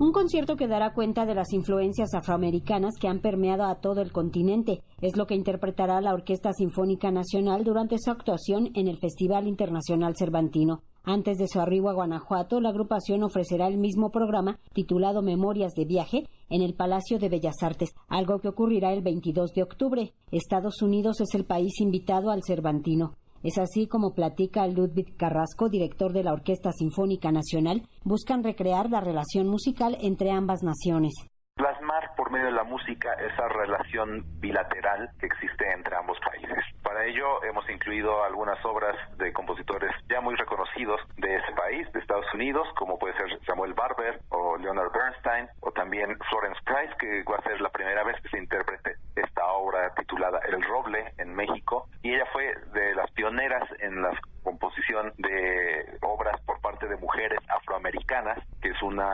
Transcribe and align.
Un 0.00 0.12
concierto 0.12 0.54
que 0.54 0.68
dará 0.68 0.94
cuenta 0.94 1.26
de 1.26 1.34
las 1.34 1.52
influencias 1.52 2.14
afroamericanas 2.14 2.94
que 3.00 3.08
han 3.08 3.18
permeado 3.18 3.64
a 3.64 3.80
todo 3.80 4.00
el 4.00 4.12
continente. 4.12 4.80
Es 5.00 5.16
lo 5.16 5.26
que 5.26 5.34
interpretará 5.34 6.00
la 6.00 6.14
Orquesta 6.14 6.52
Sinfónica 6.52 7.10
Nacional 7.10 7.64
durante 7.64 7.96
su 7.98 8.12
actuación 8.12 8.70
en 8.74 8.86
el 8.86 8.98
Festival 8.98 9.48
Internacional 9.48 10.14
Cervantino. 10.16 10.82
Antes 11.02 11.36
de 11.38 11.48
su 11.48 11.58
arribo 11.58 11.90
a 11.90 11.94
Guanajuato, 11.94 12.60
la 12.60 12.68
agrupación 12.68 13.24
ofrecerá 13.24 13.66
el 13.66 13.76
mismo 13.76 14.10
programa 14.10 14.60
titulado 14.72 15.20
Memorias 15.20 15.72
de 15.74 15.84
Viaje 15.84 16.28
en 16.48 16.62
el 16.62 16.74
Palacio 16.74 17.18
de 17.18 17.28
Bellas 17.28 17.60
Artes, 17.60 17.92
algo 18.06 18.38
que 18.38 18.48
ocurrirá 18.48 18.92
el 18.92 19.02
22 19.02 19.50
de 19.52 19.64
octubre. 19.64 20.12
Estados 20.30 20.80
Unidos 20.80 21.20
es 21.20 21.34
el 21.34 21.44
país 21.44 21.80
invitado 21.80 22.30
al 22.30 22.44
Cervantino. 22.44 23.14
Es 23.42 23.58
así 23.58 23.86
como 23.86 24.14
platica 24.14 24.66
Ludwig 24.66 25.16
Carrasco, 25.16 25.68
director 25.68 26.12
de 26.12 26.24
la 26.24 26.32
Orquesta 26.32 26.72
Sinfónica 26.72 27.30
Nacional, 27.30 27.82
buscan 28.04 28.42
recrear 28.42 28.90
la 28.90 29.00
relación 29.00 29.48
musical 29.48 29.96
entre 30.00 30.30
ambas 30.30 30.62
naciones 30.62 31.14
plasmar 31.58 32.14
por 32.16 32.30
medio 32.30 32.46
de 32.46 32.52
la 32.52 32.62
música 32.62 33.12
esa 33.14 33.48
relación 33.48 34.24
bilateral 34.38 35.10
que 35.18 35.26
existe 35.26 35.70
entre 35.74 35.96
ambos 35.96 36.16
países. 36.20 36.64
Para 36.82 37.04
ello 37.04 37.42
hemos 37.44 37.68
incluido 37.68 38.24
algunas 38.24 38.64
obras 38.64 38.96
de 39.18 39.32
compositores 39.32 39.90
ya 40.08 40.20
muy 40.20 40.36
reconocidos 40.36 41.00
de 41.16 41.34
ese 41.34 41.52
país, 41.52 41.92
de 41.92 41.98
Estados 42.00 42.32
Unidos, 42.32 42.66
como 42.78 42.98
puede 42.98 43.16
ser 43.16 43.26
Samuel 43.44 43.74
Barber 43.74 44.20
o 44.30 44.56
Leonard 44.56 44.92
Bernstein, 44.92 45.48
o 45.60 45.72
también 45.72 46.16
Florence 46.30 46.60
Price, 46.64 46.94
que 46.98 47.24
va 47.30 47.38
a 47.38 47.42
ser 47.42 47.60
la 47.60 47.70
primera 47.70 48.04
vez 48.04 48.16
que 48.22 48.28
se 48.28 48.38
interprete 48.38 48.77
esta 48.77 48.77
El 50.48 50.62
Roble 50.62 51.12
en 51.18 51.34
México, 51.34 51.88
y 52.02 52.14
ella 52.14 52.24
fue 52.32 52.44
de 52.72 52.94
las 52.94 53.10
pioneras 53.12 53.68
en 53.80 54.02
la 54.02 54.10
composición 54.42 55.12
de 55.18 55.98
obras 56.02 56.40
por 56.42 56.60
parte 56.60 56.88
de 56.88 56.96
mujeres 56.96 57.38
afroamericanas, 57.48 58.38
que 58.60 58.70
es 58.70 58.82
una 58.82 59.08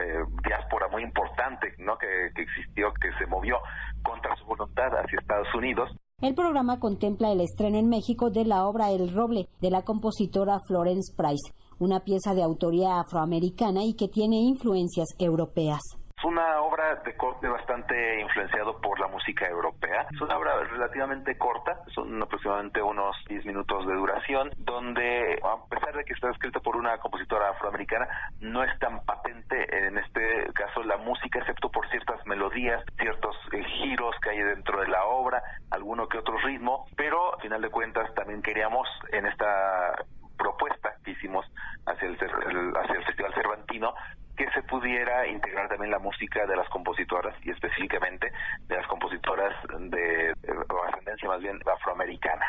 eh, 0.00 0.24
diáspora 0.46 0.88
muy 0.88 1.02
importante 1.02 1.74
¿no? 1.78 1.96
Que, 1.98 2.30
que 2.34 2.42
existió, 2.42 2.92
que 2.94 3.12
se 3.18 3.26
movió 3.26 3.58
contra 4.02 4.36
su 4.36 4.44
voluntad 4.44 4.88
hacia 4.98 5.18
Estados 5.20 5.52
Unidos. 5.54 5.90
El 6.20 6.34
programa 6.34 6.78
contempla 6.78 7.32
el 7.32 7.40
estreno 7.40 7.78
en 7.78 7.88
México 7.88 8.30
de 8.30 8.44
la 8.44 8.66
obra 8.66 8.90
El 8.90 9.12
Roble 9.12 9.48
de 9.60 9.70
la 9.70 9.82
compositora 9.82 10.58
Florence 10.66 11.12
Price, 11.16 11.52
una 11.78 12.00
pieza 12.00 12.34
de 12.34 12.42
autoría 12.42 13.00
afroamericana 13.00 13.80
y 13.84 13.94
que 13.94 14.08
tiene 14.08 14.36
influencias 14.36 15.08
europeas. 15.18 15.80
Es 16.24 16.28
una 16.28 16.62
obra 16.62 16.94
de 17.04 17.14
corte 17.18 17.46
bastante 17.46 18.22
influenciado 18.22 18.80
por 18.80 18.98
la 18.98 19.08
música 19.08 19.46
europea. 19.46 20.06
Es 20.10 20.20
una 20.22 20.38
obra 20.38 20.58
relativamente 20.64 21.36
corta, 21.36 21.78
son 21.94 22.22
aproximadamente 22.22 22.80
unos 22.80 23.14
10 23.28 23.44
minutos 23.44 23.86
de 23.86 23.92
duración, 23.92 24.50
donde 24.56 25.38
a 25.44 25.68
pesar 25.68 25.94
de 25.94 26.02
que 26.06 26.14
está 26.14 26.30
escrita 26.30 26.60
por 26.60 26.76
una 26.76 26.96
compositora 26.96 27.50
afroamericana, 27.50 28.08
no 28.40 28.64
es 28.64 28.70
tan 28.78 29.04
patente 29.04 29.86
en 29.86 29.98
este 29.98 30.50
caso 30.54 30.82
la 30.84 30.96
música, 30.96 31.40
excepto 31.40 31.70
por 31.70 31.86
ciertas 31.90 32.26
melodías, 32.26 32.82
ciertos 32.96 33.36
eh, 33.52 33.62
giros 33.62 34.16
que 34.22 34.30
hay 34.30 34.38
dentro 34.38 34.80
de 34.80 34.88
la 34.88 35.04
obra, 35.04 35.42
alguno 35.72 36.08
que 36.08 36.16
otro 36.16 36.38
ritmo, 36.38 36.86
pero 36.96 37.34
a 37.34 37.40
final 37.40 37.60
de 37.60 37.68
cuentas 37.68 38.14
también 38.14 38.40
queríamos 38.40 38.88
en 39.12 39.26
esta 39.26 39.94
propuesta 40.38 40.94
que 41.04 41.10
hicimos 41.10 41.44
hacia 41.84 42.08
el, 42.08 42.16
hacia 42.16 42.94
el 42.94 43.04
Festival 43.04 43.34
Cervantino 43.34 43.94
que 44.36 44.50
se 44.50 44.62
pudiera 44.84 45.26
integrar 45.26 45.66
también 45.70 45.90
la 45.90 45.98
música 45.98 46.44
de 46.46 46.56
las 46.56 46.68
compositoras 46.68 47.34
y 47.42 47.50
específicamente 47.50 48.28
de 48.68 48.76
las 48.76 48.86
compositoras 48.86 49.54
de, 49.88 50.34
ascendencia 50.92 51.28
más 51.28 51.40
bien 51.40 51.56
afroamericana. 51.64 52.44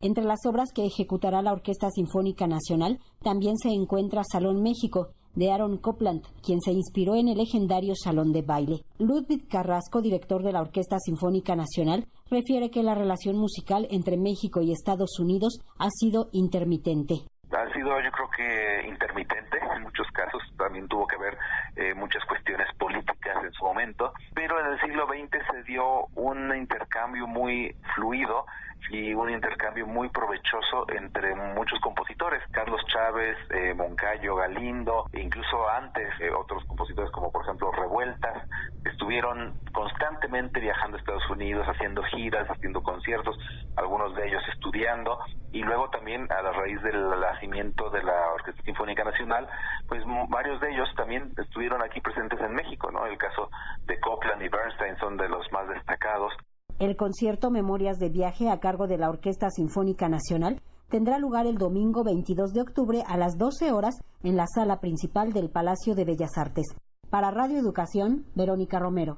Entre 0.00 0.22
las 0.22 0.44
obras 0.44 0.70
que 0.74 0.84
ejecutará 0.84 1.40
la 1.40 1.52
Orquesta 1.52 1.88
Sinfónica 1.88 2.46
Nacional 2.46 2.98
también 3.22 3.56
se 3.56 3.70
encuentra 3.70 4.20
Salón 4.22 4.62
México, 4.62 5.14
de 5.34 5.50
Aaron 5.50 5.78
Copland, 5.78 6.24
quien 6.44 6.60
se 6.60 6.72
inspiró 6.72 7.14
en 7.14 7.28
el 7.28 7.38
legendario 7.38 7.94
Salón 7.94 8.32
de 8.32 8.42
Baile. 8.42 8.84
Ludwig 8.98 9.48
Carrasco, 9.48 10.02
director 10.02 10.42
de 10.42 10.52
la 10.52 10.60
Orquesta 10.60 10.98
Sinfónica 10.98 11.56
Nacional, 11.56 12.06
refiere 12.30 12.70
que 12.70 12.82
la 12.82 12.94
relación 12.94 13.38
musical 13.38 13.88
entre 13.90 14.18
México 14.18 14.60
y 14.60 14.72
Estados 14.72 15.18
Unidos 15.18 15.58
ha 15.78 15.88
sido 15.88 16.28
intermitente. 16.32 17.14
Ha 17.50 17.72
sido, 17.72 17.98
yo 18.00 18.12
creo 18.12 18.30
que 18.30 18.86
intermitente 18.86 19.58
en 19.74 19.82
muchos 19.82 20.06
casos, 20.12 20.42
también 20.58 20.86
tuvo 20.86 21.06
que 21.06 21.16
ver 21.16 21.38
eh, 21.76 21.94
muchas 21.94 22.24
cuestiones 22.26 22.66
políticas 22.76 23.42
en 23.42 23.52
su 23.52 23.64
momento, 23.64 24.12
pero 24.34 24.60
en 24.60 24.72
el 24.72 24.80
siglo 24.80 25.06
XX 25.06 25.46
se 25.50 25.62
dio 25.62 26.06
un 26.14 26.54
intercambio 26.54 27.26
muy 27.26 27.74
fluido 27.94 28.44
y 28.90 29.14
un 29.14 29.30
intercambio 29.30 29.86
muy 29.86 30.08
provechoso 30.08 30.86
entre 30.88 31.34
muchos 31.34 31.78
compositores, 31.80 32.42
Carlos 32.50 32.80
Chávez, 32.86 33.36
eh, 33.50 33.74
Moncayo, 33.74 34.36
Galindo, 34.36 35.06
e 35.12 35.20
incluso 35.20 35.68
antes 35.68 36.08
eh, 36.20 36.30
otros 36.30 36.64
compositores 36.64 37.10
como 37.10 37.30
por 37.30 37.44
ejemplo 37.44 37.70
Revueltas, 37.72 38.48
estuvieron 38.84 39.54
constantemente 39.72 40.60
viajando 40.60 40.96
a 40.96 41.00
Estados 41.00 41.28
Unidos, 41.30 41.66
haciendo 41.66 42.02
giras, 42.04 42.48
haciendo 42.48 42.82
conciertos, 42.82 43.38
algunos 43.76 44.14
de 44.14 44.28
ellos 44.28 44.42
estudiando, 44.52 45.18
y 45.52 45.62
luego 45.62 45.88
también 45.90 46.30
a 46.30 46.42
la 46.42 46.52
raíz 46.52 46.80
del 46.82 47.08
nacimiento 47.08 47.90
de 47.90 48.02
la 48.02 48.32
Orquesta 48.34 48.62
Sinfónica 48.62 49.04
Nacional, 49.04 49.48
pues 49.86 50.02
varios 50.28 50.60
de 50.60 50.70
ellos 50.70 50.88
también 50.96 51.32
estuvieron 51.36 51.82
aquí 51.82 52.00
presentes 52.00 52.40
en 52.40 52.54
México, 52.54 52.90
¿no? 52.90 53.06
El 53.06 53.16
caso 53.18 53.50
de 53.86 53.98
Copland 54.00 54.42
y 54.42 54.48
Bernstein 54.48 54.96
son 54.98 55.16
de 55.16 55.28
los 55.28 55.50
más 55.52 55.68
destacados. 55.68 56.32
El 56.78 56.96
concierto 56.96 57.50
Memorias 57.50 57.98
de 57.98 58.08
Viaje 58.08 58.48
a 58.48 58.60
cargo 58.60 58.86
de 58.86 58.98
la 58.98 59.10
Orquesta 59.10 59.50
Sinfónica 59.50 60.08
Nacional 60.08 60.62
tendrá 60.88 61.18
lugar 61.18 61.48
el 61.48 61.58
domingo 61.58 62.04
22 62.04 62.52
de 62.52 62.60
octubre 62.60 63.02
a 63.08 63.16
las 63.16 63.36
12 63.36 63.72
horas 63.72 63.96
en 64.22 64.36
la 64.36 64.46
sala 64.46 64.78
principal 64.78 65.32
del 65.32 65.50
Palacio 65.50 65.96
de 65.96 66.04
Bellas 66.04 66.38
Artes. 66.38 66.66
Para 67.10 67.32
Radio 67.32 67.58
Educación, 67.58 68.26
Verónica 68.36 68.78
Romero. 68.78 69.16